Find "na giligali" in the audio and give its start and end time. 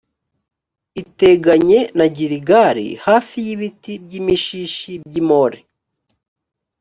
1.97-2.87